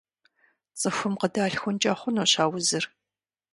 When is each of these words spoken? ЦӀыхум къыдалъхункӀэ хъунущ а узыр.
ЦӀыхум 0.79 1.15
къыдалъхункӀэ 1.19 1.93
хъунущ 1.99 2.33
а 2.43 2.45
узыр. 2.55 2.85